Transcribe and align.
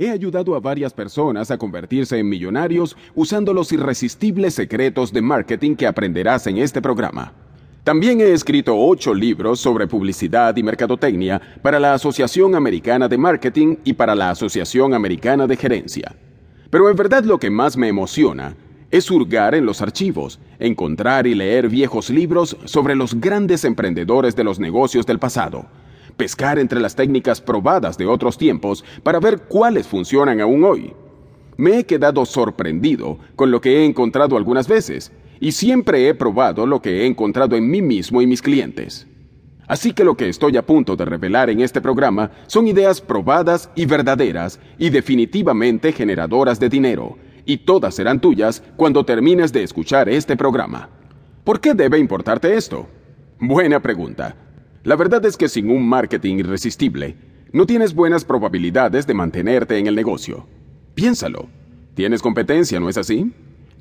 He 0.00 0.08
ayudado 0.08 0.54
a 0.54 0.60
varias 0.60 0.94
personas 0.94 1.50
a 1.50 1.58
convertirse 1.58 2.18
en 2.18 2.26
millonarios 2.26 2.96
usando 3.14 3.52
los 3.52 3.70
irresistibles 3.70 4.54
secretos 4.54 5.12
de 5.12 5.20
marketing 5.20 5.76
que 5.76 5.86
aprenderás 5.86 6.46
en 6.46 6.56
este 6.56 6.80
programa. 6.80 7.34
También 7.84 8.18
he 8.22 8.32
escrito 8.32 8.74
ocho 8.74 9.12
libros 9.12 9.60
sobre 9.60 9.86
publicidad 9.86 10.56
y 10.56 10.62
mercadotecnia 10.62 11.38
para 11.60 11.78
la 11.78 11.92
Asociación 11.92 12.54
Americana 12.54 13.08
de 13.08 13.18
Marketing 13.18 13.76
y 13.84 13.92
para 13.92 14.14
la 14.14 14.30
Asociación 14.30 14.94
Americana 14.94 15.46
de 15.46 15.58
Gerencia. 15.58 16.16
Pero 16.70 16.88
en 16.88 16.96
verdad 16.96 17.22
lo 17.24 17.38
que 17.38 17.50
más 17.50 17.76
me 17.76 17.88
emociona 17.88 18.56
es 18.90 19.10
hurgar 19.10 19.54
en 19.54 19.66
los 19.66 19.82
archivos, 19.82 20.40
encontrar 20.58 21.26
y 21.26 21.34
leer 21.34 21.68
viejos 21.68 22.08
libros 22.08 22.56
sobre 22.64 22.94
los 22.94 23.20
grandes 23.20 23.66
emprendedores 23.66 24.34
de 24.34 24.44
los 24.44 24.58
negocios 24.58 25.04
del 25.04 25.18
pasado 25.18 25.66
pescar 26.20 26.58
entre 26.58 26.80
las 26.80 26.94
técnicas 26.94 27.40
probadas 27.40 27.96
de 27.96 28.04
otros 28.04 28.36
tiempos 28.36 28.84
para 29.02 29.20
ver 29.20 29.44
cuáles 29.48 29.88
funcionan 29.88 30.42
aún 30.42 30.62
hoy. 30.64 30.92
Me 31.56 31.78
he 31.78 31.84
quedado 31.84 32.26
sorprendido 32.26 33.18
con 33.36 33.50
lo 33.50 33.62
que 33.62 33.78
he 33.78 33.86
encontrado 33.86 34.36
algunas 34.36 34.68
veces, 34.68 35.12
y 35.40 35.52
siempre 35.52 36.06
he 36.06 36.14
probado 36.14 36.66
lo 36.66 36.82
que 36.82 37.00
he 37.00 37.06
encontrado 37.06 37.56
en 37.56 37.70
mí 37.70 37.80
mismo 37.80 38.20
y 38.20 38.26
mis 38.26 38.42
clientes. 38.42 39.06
Así 39.66 39.94
que 39.94 40.04
lo 40.04 40.14
que 40.14 40.28
estoy 40.28 40.58
a 40.58 40.66
punto 40.66 40.94
de 40.94 41.06
revelar 41.06 41.48
en 41.48 41.62
este 41.62 41.80
programa 41.80 42.32
son 42.48 42.68
ideas 42.68 43.00
probadas 43.00 43.70
y 43.74 43.86
verdaderas 43.86 44.60
y 44.76 44.90
definitivamente 44.90 45.90
generadoras 45.90 46.60
de 46.60 46.68
dinero, 46.68 47.16
y 47.46 47.56
todas 47.56 47.94
serán 47.94 48.20
tuyas 48.20 48.62
cuando 48.76 49.06
termines 49.06 49.54
de 49.54 49.62
escuchar 49.62 50.10
este 50.10 50.36
programa. 50.36 50.90
¿Por 51.44 51.60
qué 51.60 51.72
debe 51.72 51.98
importarte 51.98 52.54
esto? 52.58 52.86
Buena 53.38 53.80
pregunta. 53.80 54.49
La 54.82 54.96
verdad 54.96 55.24
es 55.26 55.36
que 55.36 55.48
sin 55.48 55.70
un 55.70 55.86
marketing 55.86 56.36
irresistible, 56.36 57.16
no 57.52 57.66
tienes 57.66 57.94
buenas 57.94 58.24
probabilidades 58.24 59.06
de 59.06 59.12
mantenerte 59.12 59.76
en 59.76 59.86
el 59.86 59.94
negocio. 59.94 60.46
Piénsalo. 60.94 61.48
Tienes 61.94 62.22
competencia, 62.22 62.80
¿no 62.80 62.88
es 62.88 62.96
así? 62.96 63.30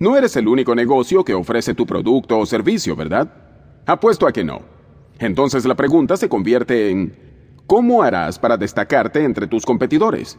No 0.00 0.16
eres 0.16 0.34
el 0.36 0.48
único 0.48 0.74
negocio 0.74 1.24
que 1.24 1.34
ofrece 1.34 1.74
tu 1.74 1.86
producto 1.86 2.38
o 2.38 2.46
servicio, 2.46 2.96
¿verdad? 2.96 3.32
Apuesto 3.86 4.26
a 4.26 4.32
que 4.32 4.42
no. 4.42 4.62
Entonces 5.20 5.64
la 5.64 5.76
pregunta 5.76 6.16
se 6.16 6.28
convierte 6.28 6.90
en, 6.90 7.14
¿cómo 7.66 8.02
harás 8.02 8.38
para 8.38 8.56
destacarte 8.56 9.22
entre 9.22 9.46
tus 9.46 9.64
competidores? 9.64 10.36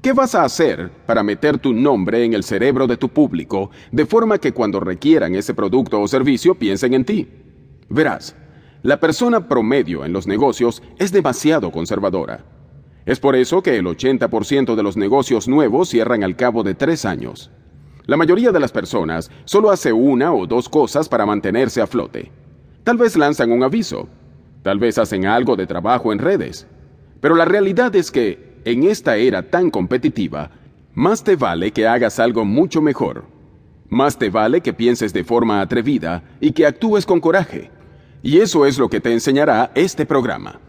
¿Qué 0.00 0.12
vas 0.12 0.36
a 0.36 0.44
hacer 0.44 0.92
para 1.06 1.24
meter 1.24 1.58
tu 1.58 1.72
nombre 1.72 2.22
en 2.22 2.34
el 2.34 2.44
cerebro 2.44 2.86
de 2.86 2.96
tu 2.96 3.08
público 3.08 3.70
de 3.90 4.06
forma 4.06 4.38
que 4.38 4.52
cuando 4.52 4.78
requieran 4.78 5.34
ese 5.34 5.54
producto 5.54 6.00
o 6.00 6.06
servicio 6.06 6.54
piensen 6.54 6.94
en 6.94 7.04
ti? 7.04 7.28
Verás, 7.88 8.36
la 8.82 9.00
persona 9.00 9.48
promedio 9.48 10.04
en 10.04 10.12
los 10.12 10.26
negocios 10.26 10.82
es 10.98 11.10
demasiado 11.10 11.72
conservadora. 11.72 12.44
Es 13.06 13.18
por 13.18 13.34
eso 13.34 13.62
que 13.62 13.76
el 13.76 13.86
80% 13.86 14.74
de 14.76 14.82
los 14.82 14.96
negocios 14.96 15.48
nuevos 15.48 15.88
cierran 15.88 16.22
al 16.22 16.36
cabo 16.36 16.62
de 16.62 16.74
tres 16.74 17.04
años. 17.04 17.50
La 18.06 18.16
mayoría 18.16 18.52
de 18.52 18.60
las 18.60 18.70
personas 18.70 19.30
solo 19.44 19.70
hace 19.70 19.92
una 19.92 20.32
o 20.32 20.46
dos 20.46 20.68
cosas 20.68 21.08
para 21.08 21.26
mantenerse 21.26 21.80
a 21.80 21.86
flote. 21.86 22.30
Tal 22.84 22.96
vez 22.96 23.16
lanzan 23.16 23.50
un 23.50 23.62
aviso, 23.64 24.08
tal 24.62 24.78
vez 24.78 24.96
hacen 24.98 25.26
algo 25.26 25.56
de 25.56 25.66
trabajo 25.66 26.12
en 26.12 26.18
redes. 26.18 26.66
Pero 27.20 27.34
la 27.34 27.44
realidad 27.44 27.94
es 27.96 28.10
que, 28.10 28.60
en 28.64 28.84
esta 28.84 29.16
era 29.16 29.50
tan 29.50 29.70
competitiva, 29.70 30.50
más 30.94 31.24
te 31.24 31.36
vale 31.36 31.72
que 31.72 31.86
hagas 31.86 32.18
algo 32.18 32.44
mucho 32.44 32.80
mejor. 32.80 33.24
Más 33.88 34.18
te 34.18 34.30
vale 34.30 34.60
que 34.60 34.72
pienses 34.72 35.12
de 35.12 35.24
forma 35.24 35.60
atrevida 35.60 36.22
y 36.40 36.52
que 36.52 36.66
actúes 36.66 37.06
con 37.06 37.20
coraje. 37.20 37.70
Y 38.22 38.38
eso 38.38 38.66
es 38.66 38.78
lo 38.78 38.88
que 38.88 39.00
te 39.00 39.12
enseñará 39.12 39.70
este 39.74 40.06
programa. 40.06 40.60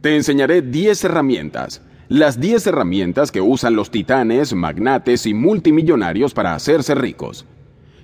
Te 0.00 0.16
enseñaré 0.16 0.62
10 0.62 1.04
herramientas, 1.04 1.82
las 2.08 2.40
10 2.40 2.68
herramientas 2.68 3.32
que 3.32 3.40
usan 3.40 3.74
los 3.74 3.90
titanes, 3.90 4.54
magnates 4.54 5.26
y 5.26 5.34
multimillonarios 5.34 6.32
para 6.32 6.54
hacerse 6.54 6.94
ricos. 6.94 7.44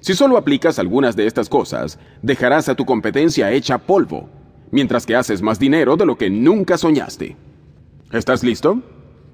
Si 0.01 0.15
solo 0.15 0.37
aplicas 0.37 0.79
algunas 0.79 1.15
de 1.15 1.27
estas 1.27 1.49
cosas, 1.49 1.99
dejarás 2.23 2.69
a 2.69 2.75
tu 2.75 2.85
competencia 2.85 3.53
hecha 3.53 3.79
polvo, 3.79 4.29
mientras 4.73 5.07
que 5.07 5.15
haces 5.15 5.43
más 5.43 5.61
dinero 5.61 5.97
de 5.97 6.07
lo 6.07 6.19
que 6.19 6.29
nunca 6.29 6.77
soñaste. 6.77 7.37
¿Estás 8.11 8.43
listo? 8.43 8.83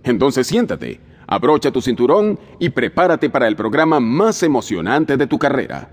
Entonces 0.05 0.47
siéntate, 0.47 1.01
abrocha 1.27 1.71
tu 1.71 1.81
cinturón 1.81 2.39
y 2.59 2.69
prepárate 2.69 3.31
para 3.31 3.49
el 3.49 3.57
programa 3.57 3.99
más 3.99 4.43
emocionante 4.43 5.17
de 5.17 5.27
tu 5.27 5.39
carrera. 5.39 5.91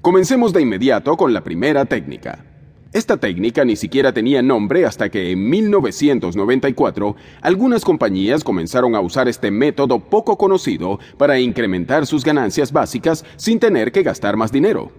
Comencemos 0.00 0.52
de 0.52 0.62
inmediato 0.62 1.16
con 1.16 1.34
la 1.34 1.44
primera 1.44 1.84
técnica. 1.84 2.55
Esta 2.92 3.16
técnica 3.16 3.64
ni 3.64 3.74
siquiera 3.74 4.12
tenía 4.12 4.42
nombre 4.42 4.86
hasta 4.86 5.10
que 5.10 5.32
en 5.32 5.50
1994 5.50 7.16
algunas 7.42 7.84
compañías 7.84 8.44
comenzaron 8.44 8.94
a 8.94 9.00
usar 9.00 9.28
este 9.28 9.50
método 9.50 9.98
poco 9.98 10.38
conocido 10.38 11.00
para 11.18 11.38
incrementar 11.40 12.06
sus 12.06 12.24
ganancias 12.24 12.72
básicas 12.72 13.24
sin 13.36 13.58
tener 13.58 13.90
que 13.90 14.04
gastar 14.04 14.36
más 14.36 14.52
dinero. 14.52 14.92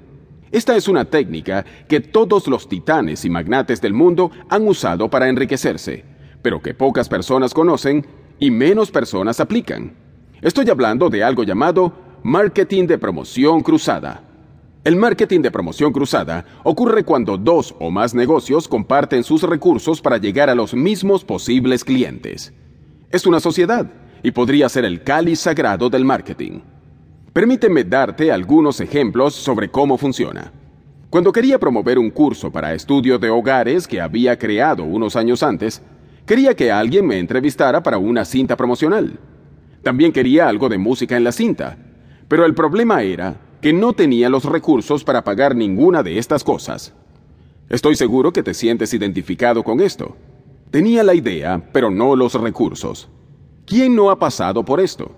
Esta 0.51 0.75
es 0.75 0.87
una 0.87 1.05
técnica 1.05 1.65
que 1.87 2.01
todos 2.01 2.47
los 2.47 2.67
titanes 2.67 3.23
y 3.23 3.29
magnates 3.29 3.81
del 3.81 3.93
mundo 3.93 4.31
han 4.49 4.67
usado 4.67 5.09
para 5.09 5.29
enriquecerse, 5.29 6.03
pero 6.41 6.61
que 6.61 6.73
pocas 6.73 7.07
personas 7.07 7.53
conocen 7.53 8.05
y 8.37 8.51
menos 8.51 8.91
personas 8.91 9.39
aplican. 9.39 9.95
Estoy 10.41 10.69
hablando 10.69 11.09
de 11.09 11.23
algo 11.23 11.43
llamado 11.43 11.93
marketing 12.21 12.85
de 12.85 12.97
promoción 12.97 13.61
cruzada. 13.61 14.26
El 14.87 14.95
marketing 14.95 15.41
de 15.41 15.51
promoción 15.51 15.91
cruzada 15.91 16.45
ocurre 16.63 17.03
cuando 17.03 17.37
dos 17.37 17.75
o 17.77 17.91
más 17.91 18.15
negocios 18.15 18.69
comparten 18.69 19.21
sus 19.21 19.43
recursos 19.43 19.99
para 19.99 20.15
llegar 20.15 20.49
a 20.49 20.55
los 20.55 20.73
mismos 20.73 21.25
posibles 21.25 21.83
clientes. 21.83 22.53
Es 23.11 23.25
una 23.25 23.41
sociedad 23.41 23.91
y 24.23 24.31
podría 24.31 24.69
ser 24.69 24.85
el 24.85 25.03
cáliz 25.03 25.41
sagrado 25.41 25.89
del 25.89 26.05
marketing. 26.05 26.61
Permíteme 27.33 27.83
darte 27.83 28.31
algunos 28.31 28.79
ejemplos 28.79 29.33
sobre 29.33 29.69
cómo 29.69 29.97
funciona. 29.97 30.53
Cuando 31.09 31.33
quería 31.33 31.59
promover 31.59 31.99
un 31.99 32.09
curso 32.09 32.49
para 32.49 32.73
estudio 32.73 33.19
de 33.19 33.29
hogares 33.29 33.89
que 33.89 33.99
había 33.99 34.39
creado 34.39 34.85
unos 34.85 35.17
años 35.17 35.43
antes, 35.43 35.81
quería 36.25 36.55
que 36.55 36.71
alguien 36.71 37.05
me 37.05 37.19
entrevistara 37.19 37.83
para 37.83 37.97
una 37.97 38.23
cinta 38.23 38.55
promocional. 38.55 39.19
También 39.83 40.13
quería 40.13 40.47
algo 40.47 40.69
de 40.69 40.77
música 40.77 41.17
en 41.17 41.25
la 41.25 41.33
cinta, 41.33 41.77
pero 42.29 42.45
el 42.45 42.53
problema 42.53 43.01
era 43.01 43.47
que 43.67 43.73
no 43.73 43.91
tenía 43.91 44.29
los 44.29 44.45
recursos 44.45 45.03
para 45.03 45.25
pagar 45.25 45.53
ninguna 45.53 46.01
de 46.01 46.19
estas 46.19 46.41
cosas. 46.41 46.94
Estoy 47.67 47.97
seguro 47.97 48.31
que 48.31 48.41
te 48.41 48.53
sientes 48.53 48.94
identificado 48.94 49.61
con 49.61 49.81
esto. 49.81 50.16
Tenía 50.72 51.03
la 51.03 51.13
idea, 51.13 51.69
pero 51.73 51.91
no 51.91 52.16
los 52.16 52.33
recursos. 52.35 53.09
¿Quién 53.66 53.94
no 53.94 54.09
ha 54.09 54.17
pasado 54.19 54.63
por 54.63 54.79
esto? 54.79 55.11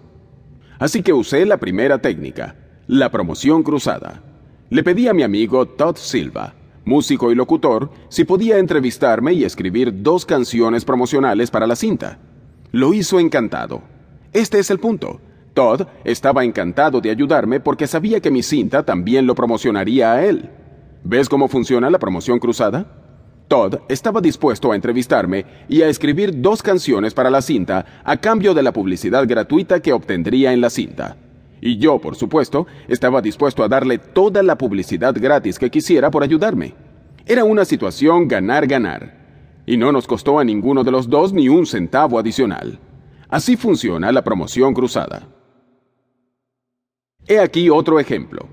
Así 0.79 1.03
que 1.03 1.13
usé 1.13 1.45
la 1.45 1.57
primera 1.57 2.01
técnica, 2.01 2.55
la 2.87 3.11
promoción 3.11 3.61
cruzada. 3.61 4.23
Le 4.71 4.81
pedí 4.81 5.07
a 5.07 5.13
mi 5.13 5.21
amigo 5.21 5.67
Todd 5.67 5.97
Silva, 5.97 6.55
músico 6.85 7.31
y 7.31 7.35
locutor, 7.35 7.91
si 8.07 8.23
podía 8.23 8.57
entrevistarme 8.57 9.33
y 9.33 9.43
escribir 9.43 10.01
dos 10.01 10.25
canciones 10.25 10.85
promocionales 10.85 11.51
para 11.51 11.67
la 11.67 11.75
cinta. 11.75 12.17
Lo 12.71 12.95
hizo 12.95 13.19
encantado. 13.19 13.83
Este 14.33 14.57
es 14.57 14.71
el 14.71 14.79
punto. 14.79 15.21
Todd 15.59 15.81
estaba 16.05 16.45
encantado 16.45 17.01
de 17.01 17.09
ayudarme 17.09 17.59
porque 17.59 17.85
sabía 17.85 18.21
que 18.21 18.31
mi 18.31 18.43
cinta 18.43 18.83
también 18.83 19.27
lo 19.27 19.35
promocionaría 19.35 20.13
a 20.13 20.25
él. 20.25 20.49
¿Ves 21.03 21.27
cómo 21.27 21.49
funciona 21.49 21.89
la 21.89 21.99
promoción 21.99 22.39
cruzada? 22.39 22.85
Todd 23.49 23.79
estaba 23.89 24.21
dispuesto 24.21 24.71
a 24.71 24.75
entrevistarme 24.75 25.45
y 25.67 25.81
a 25.81 25.89
escribir 25.89 26.39
dos 26.39 26.63
canciones 26.63 27.13
para 27.13 27.29
la 27.29 27.41
cinta 27.41 27.85
a 28.05 28.15
cambio 28.15 28.53
de 28.53 28.63
la 28.63 28.71
publicidad 28.71 29.27
gratuita 29.27 29.81
que 29.81 29.91
obtendría 29.91 30.53
en 30.53 30.61
la 30.61 30.69
cinta. 30.69 31.17
Y 31.59 31.77
yo, 31.77 31.99
por 31.99 32.15
supuesto, 32.15 32.65
estaba 32.87 33.21
dispuesto 33.21 33.61
a 33.61 33.67
darle 33.67 33.97
toda 33.97 34.41
la 34.41 34.57
publicidad 34.57 35.13
gratis 35.13 35.59
que 35.59 35.69
quisiera 35.69 36.09
por 36.09 36.23
ayudarme. 36.23 36.73
Era 37.25 37.43
una 37.43 37.65
situación 37.65 38.29
ganar-ganar. 38.29 39.61
Y 39.65 39.75
no 39.75 39.91
nos 39.91 40.07
costó 40.07 40.39
a 40.39 40.45
ninguno 40.45 40.85
de 40.85 40.91
los 40.91 41.09
dos 41.09 41.33
ni 41.33 41.49
un 41.49 41.65
centavo 41.65 42.17
adicional. 42.17 42.79
Así 43.27 43.57
funciona 43.57 44.13
la 44.13 44.23
promoción 44.23 44.73
cruzada. 44.73 45.27
He 47.31 47.39
aquí 47.39 47.69
otro 47.69 47.99
ejemplo. 47.99 48.47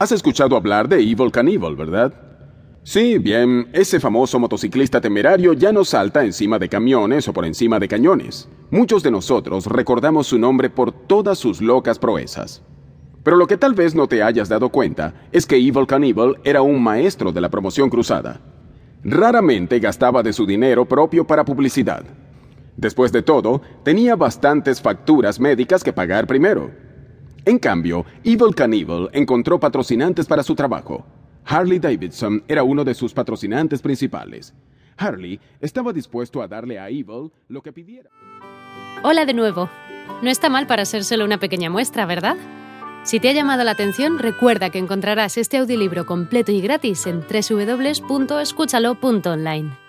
Has 0.00 0.10
escuchado 0.10 0.56
hablar 0.56 0.88
de 0.88 0.96
Evil 0.96 1.30
Cannibal, 1.30 1.76
¿verdad? 1.76 2.12
Sí, 2.82 3.18
bien, 3.18 3.68
ese 3.72 4.00
famoso 4.00 4.40
motociclista 4.40 5.00
temerario 5.00 5.52
ya 5.52 5.70
no 5.70 5.84
salta 5.84 6.24
encima 6.24 6.58
de 6.58 6.68
camiones 6.68 7.28
o 7.28 7.32
por 7.32 7.44
encima 7.44 7.78
de 7.78 7.86
cañones. 7.86 8.48
Muchos 8.72 9.04
de 9.04 9.12
nosotros 9.12 9.66
recordamos 9.66 10.26
su 10.26 10.40
nombre 10.40 10.70
por 10.70 10.90
todas 10.90 11.38
sus 11.38 11.60
locas 11.60 12.00
proezas. 12.00 12.64
Pero 13.22 13.36
lo 13.36 13.46
que 13.46 13.56
tal 13.56 13.74
vez 13.74 13.94
no 13.94 14.08
te 14.08 14.24
hayas 14.24 14.48
dado 14.48 14.70
cuenta 14.70 15.14
es 15.30 15.46
que 15.46 15.54
Evil 15.54 15.86
Knievel 15.86 16.38
era 16.42 16.62
un 16.62 16.82
maestro 16.82 17.30
de 17.30 17.40
la 17.40 17.48
promoción 17.48 17.90
cruzada. 17.90 18.40
Raramente 19.04 19.78
gastaba 19.78 20.24
de 20.24 20.32
su 20.32 20.46
dinero 20.46 20.84
propio 20.84 21.24
para 21.24 21.44
publicidad. 21.44 22.02
Después 22.76 23.12
de 23.12 23.22
todo, 23.22 23.62
tenía 23.84 24.16
bastantes 24.16 24.80
facturas 24.80 25.38
médicas 25.38 25.84
que 25.84 25.92
pagar 25.92 26.26
primero. 26.26 26.89
En 27.44 27.58
cambio, 27.58 28.04
Evil 28.22 28.54
Knievel 28.54 29.08
encontró 29.12 29.58
patrocinantes 29.58 30.26
para 30.26 30.42
su 30.42 30.54
trabajo. 30.54 31.06
Harley 31.44 31.78
Davidson 31.78 32.44
era 32.46 32.62
uno 32.62 32.84
de 32.84 32.94
sus 32.94 33.14
patrocinantes 33.14 33.80
principales. 33.80 34.52
Harley 34.96 35.40
estaba 35.60 35.92
dispuesto 35.92 36.42
a 36.42 36.48
darle 36.48 36.78
a 36.78 36.90
Evil 36.90 37.32
lo 37.48 37.62
que 37.62 37.72
pidiera. 37.72 38.10
Hola 39.02 39.24
de 39.24 39.32
nuevo. 39.32 39.70
No 40.22 40.28
está 40.28 40.50
mal 40.50 40.66
para 40.66 40.84
ser 40.84 41.04
solo 41.04 41.24
una 41.24 41.38
pequeña 41.38 41.70
muestra, 41.70 42.04
¿verdad? 42.04 42.36
Si 43.02 43.18
te 43.18 43.30
ha 43.30 43.32
llamado 43.32 43.64
la 43.64 43.70
atención, 43.70 44.18
recuerda 44.18 44.68
que 44.68 44.78
encontrarás 44.78 45.38
este 45.38 45.56
audiolibro 45.56 46.04
completo 46.04 46.52
y 46.52 46.60
gratis 46.60 47.06
en 47.06 47.22
www.escúchalo.online. 47.22 49.79